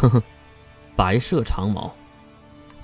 [0.00, 0.22] 呵呵，
[0.94, 1.92] 白色长矛。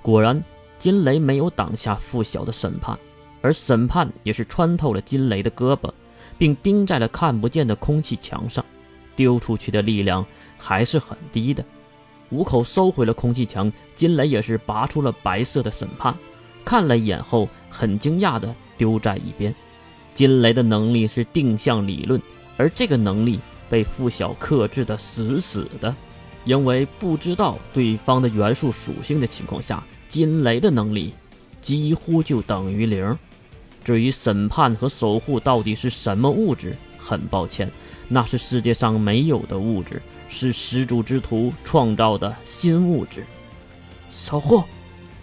[0.02, 0.42] 果然，
[0.80, 2.98] 金雷没有挡下傅晓的审判，
[3.40, 5.92] 而审判也是穿透了金雷的胳膊，
[6.36, 8.64] 并钉在了看不见的空气墙上。
[9.14, 10.26] 丢出去的力量
[10.58, 11.64] 还是很低的。
[12.30, 16.12] 五口收回了空气墙，金雷也是拔出了白色的审判，
[16.64, 19.54] 看了一眼后，很惊讶的丢在一边。
[20.14, 22.20] 金雷的能力是定向理论，
[22.56, 23.38] 而这个能力
[23.70, 25.94] 被傅晓克制的死死的，
[26.44, 31.14] 因为不知道对方的元素属性的情况下，金雷的能力
[31.60, 33.16] 几乎就等于零。
[33.84, 37.70] 至于审判和守护到底是什么物质，很抱歉，
[38.08, 43.24] 那是世界上没有的物质，是始祖之徒创造的新物质。
[44.10, 44.62] 守护，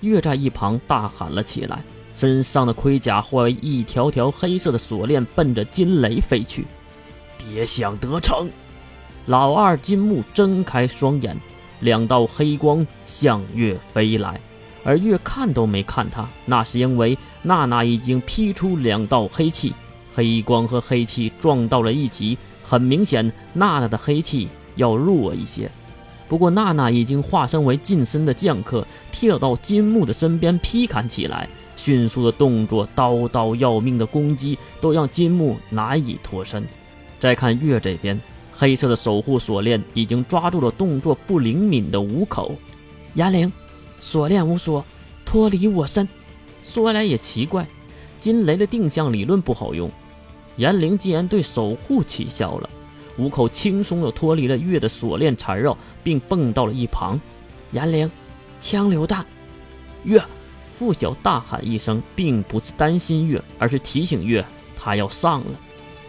[0.02, 6.68] 月在一旁大喊了起来，身上的盔甲化为一条条黑色的锁链，奔着金雷飞去。
[7.38, 8.48] 别想得逞！
[9.32, 11.38] 老二金木睁开双眼，
[11.80, 14.38] 两道黑光向月飞来，
[14.84, 19.74] 而月看都没看他，那是因为娜娜已经劈出两道黑气。
[20.14, 25.72] 黑光和黑气撞到了一起，很明显，娜娜的黑气要弱一些。
[26.28, 31.48] 不过，娜娜已经化身为近身的剑客，跳到金木的身边劈砍起来。
[31.78, 36.66] 迅速的动作，刀刀要命的攻击，都让金木难以脱身。
[37.18, 38.20] 再看月这边，
[38.62, 42.56] 黑色的守护锁链已经抓住了动作不灵敏的五口。
[43.16, 43.52] 严灵，
[44.00, 44.86] 锁链无锁，
[45.26, 46.08] 脱离我身。
[46.64, 47.66] 说来也奇怪，
[48.20, 49.90] 金雷的定向理论不好用。
[50.58, 52.70] 严灵竟然对守护起效了，
[53.18, 57.20] 五口轻松地脱离了月的锁链缠绕，并蹦到了一旁。
[57.72, 58.12] 严灵，
[58.60, 59.26] 枪榴弹！
[60.04, 60.24] 月，
[60.78, 64.46] 傅晓大喊一声，并不是担心月，而是提醒月
[64.78, 65.52] 他要上了。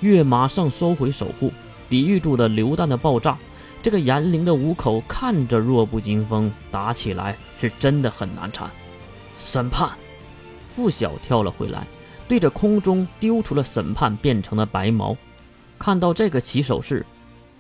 [0.01, 1.51] 月马上收回守护，
[1.93, 3.37] 抵御住了榴弹的爆炸。
[3.83, 8.71] 这个严灵的五口看着弱不禁风，打起来是真的很难缠。
[9.37, 9.91] 审判，
[10.75, 11.87] 傅晓跳了回来。
[12.27, 15.15] 对着空中丢出了审判变成了白毛，
[15.79, 17.05] 看到这个起手式，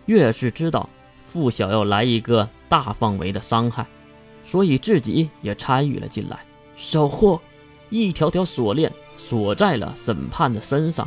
[0.06, 0.89] 越是知道
[1.27, 3.87] 傅晓要来一个大范围的伤害，
[4.47, 6.39] 所以自己也参与了进来。
[6.75, 7.39] 守护，
[7.91, 11.06] 一条条锁链锁在了审判的身上，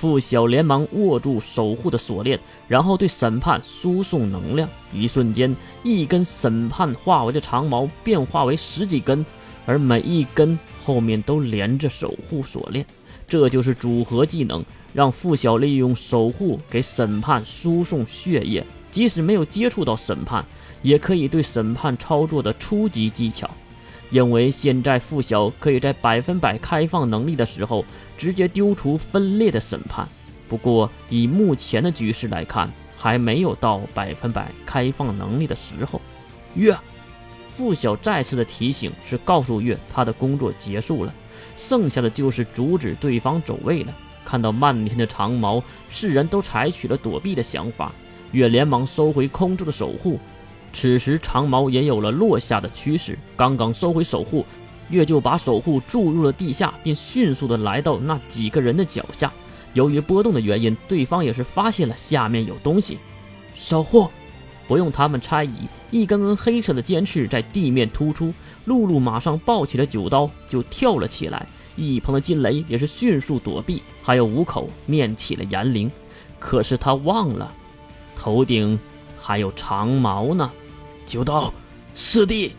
[0.00, 2.38] 傅晓连忙握住守护的锁链，
[2.68, 4.68] 然后对审判输送能量。
[4.92, 9.26] 一瞬间，一根审判化为的长矛变化为十几根，
[9.66, 12.86] 而每一根后面都连着守护锁链。
[13.26, 14.64] 这就是组合技能，
[14.94, 20.44] 让傅晓利用守护给审判输送血液，即使没有接触到审判，
[20.80, 23.50] 也可以对审判操作的初级技巧。
[24.10, 27.84] 因为现在傅晓可以在百分百开放能力的时候
[28.16, 30.08] 直接丢出分裂的审判，
[30.48, 36.00] 不过以目前的局势来看，还没有到百分百开放能力的时候。
[36.54, 36.74] 月，
[37.56, 41.12] 傅晓再次的提醒是告诉月他的工作结束了。
[41.56, 43.92] 剩下的就是阻止对方走位了。
[44.24, 47.92] 看到漫天的长矛，世人都采取了躲避的想法。
[48.32, 50.18] 月连忙收回空中的守护，
[50.80, 53.18] 此时长矛也有了落下的趋势。
[53.36, 54.46] 刚刚收回守护，
[54.90, 59.32] 月就把守护注入了地下，并迅速的来到那几个人的脚下。
[59.74, 62.96] 由于波动的原因，对方也是发现了下面有东西。
[63.56, 64.06] 守护。
[64.68, 68.32] 不用他们猜疑，一根根黑色的尖刺在地面突出。
[68.66, 75.90] 露露马上抱起了九刀就跳了起来，一旁的金雷也是迅速躲避，还有五口念起了炎灵。
[76.38, 77.52] 可是他忘了，
[78.14, 78.78] 头顶
[79.20, 80.48] 还有长矛呢。
[81.08, 81.50] 九刀，
[81.94, 82.52] 四弟，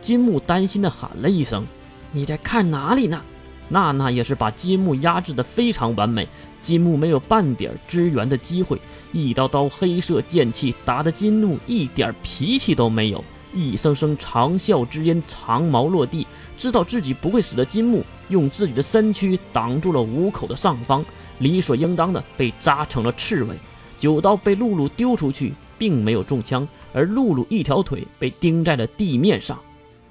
[0.00, 1.64] 金木担心的喊了一声
[2.10, 3.22] ：“你在看哪里呢？”
[3.70, 6.26] 娜娜也是把金木压制的非常完美，
[6.60, 8.76] 金木没有半点支援的机会。
[9.12, 13.24] 一刀刀黑色剑气打得金木一点脾气都没有，
[13.54, 16.26] 一声声长啸之音，长矛落地，
[16.58, 21.04] 知道自己不会死的金木用自己的身躯挡住了五口的上方，
[21.38, 23.54] 理所应当的被扎成了刺猬。
[24.00, 29.58] 九刀被露露丢出去，并没有中枪，而露露一条腿被钉在了地面上。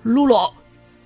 [0.04, 0.36] 露露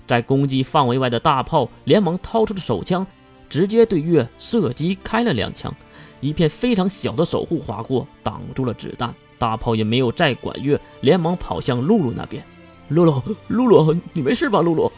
[0.07, 3.05] 在攻击范围外的大炮连忙掏出了手枪，
[3.47, 5.71] 直接对月射击开了两枪。
[6.19, 9.13] 一片非常小的守护划过，挡住了子弹。
[9.37, 12.43] 大炮也没有再管月，连忙跑向露露那边。
[12.87, 14.61] 露露，露露，你没事吧？
[14.61, 14.91] 露露，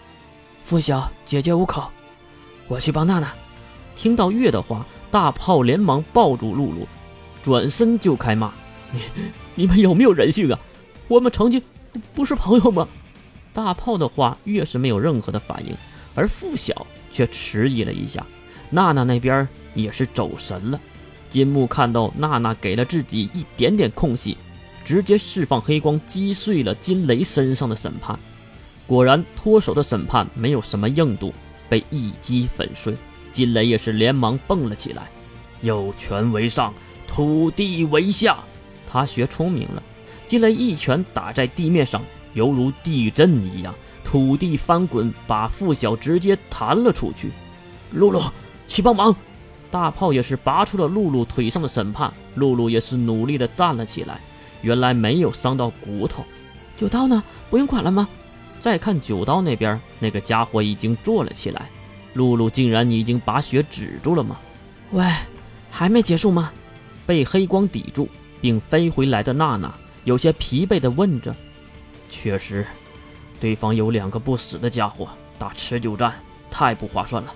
[0.63, 1.91] 付晓，姐姐无口，
[2.69, 3.33] 我去帮娜娜。
[3.97, 6.87] 听到月的话，大炮连忙抱住露露，
[7.43, 8.53] 转身就开骂
[8.93, 9.01] ：“你，
[9.57, 10.59] 你们有没有人性啊？
[11.09, 11.59] 我们曾经
[12.13, 12.87] 不是朋友吗？”
[13.53, 15.75] 大炮的话越是没有任何的反应，
[16.13, 18.23] 而付晓却迟疑了一下。
[18.69, 20.79] 娜娜那边也是走神了。
[21.31, 24.37] 金木看到娜娜给了自己一点点空隙，
[24.85, 28.17] 直接释放黑光，击碎了金雷身上的审判。
[28.85, 31.33] 果然，脱手的审判没有什么硬度，
[31.67, 32.95] 被一击粉碎。
[33.33, 35.09] 金雷也是连忙蹦了起来，
[35.61, 36.71] 有权为上，
[37.07, 38.37] 土地为下。
[38.89, 39.83] 他学聪明了，
[40.25, 42.01] 进来一拳打在地面上，
[42.33, 47.31] 犹如地震一样，土地翻滚，把付晓直接弹了出去。
[47.91, 48.21] 露露，
[48.67, 49.15] 去帮忙！
[49.69, 54.19] 大炮也是拔出了露露腿上的审判，露露也是努力的站了起来，
[54.61, 56.23] 原来没有伤到骨头。
[56.77, 57.21] 九刀呢？
[57.49, 58.07] 不用管了吗？
[58.61, 61.69] 再看九刀那边，那个家伙已经坐了起来。
[62.13, 64.37] 露露竟然已经把血止住了吗？
[64.91, 65.05] 喂，
[65.69, 66.51] 还没结束吗？
[67.05, 68.09] 被黑光抵住
[68.41, 69.73] 并飞回来的娜娜
[70.03, 71.35] 有些疲惫地问着
[72.09, 72.65] ：“确实，
[73.39, 76.13] 对方有两个不死的家伙，打持久战
[76.49, 77.33] 太不划算了。”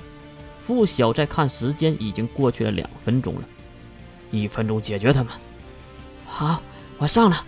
[0.65, 3.41] 付晓在看时间，已经过去了两分钟了，
[4.29, 5.33] 一分钟解决他们。
[6.25, 6.61] 好，
[6.97, 7.45] 我上了。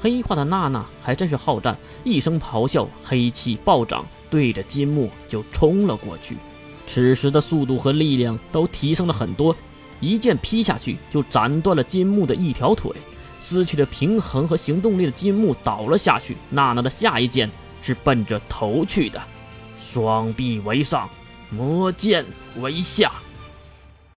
[0.00, 6.36] 黑化的娜娜还真是好战，一声咆哮，黑气暴涨，对着金木就冲了过去。
[6.86, 9.56] 此时的速度和力量都提升了很多，
[10.00, 12.92] 一剑劈下去就斩断了金木的一条腿，
[13.40, 16.36] 失去了平衡和行动力的金木倒了下去。
[16.50, 17.50] 娜娜的下一剑
[17.82, 19.22] 是奔着头去的，
[19.80, 21.08] 双臂为上，
[21.50, 22.24] 魔剑
[22.60, 23.12] 为下。